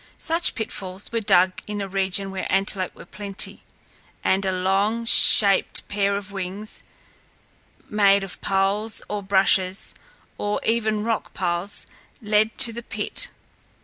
Such 0.17 0.55
pitfalls 0.55 1.11
were 1.11 1.19
dug 1.19 1.51
in 1.67 1.79
a 1.79 1.87
region 1.87 2.31
where 2.31 2.51
antelope 2.51 2.95
were 2.95 3.05
plenty, 3.05 3.61
and 4.23 4.43
a 4.47 4.51
long 4.51 5.05
> 5.05 5.05
shaped 5.05 5.87
pair 5.89 6.17
of 6.17 6.31
wings, 6.31 6.81
made 7.87 8.23
of 8.23 8.41
poles 8.41 9.03
or 9.07 9.21
bushes 9.21 9.93
or 10.39 10.59
even 10.65 11.03
rock 11.03 11.35
piles, 11.35 11.85
led 12.19 12.57
to 12.57 12.73
the 12.73 12.81
pit. 12.81 13.29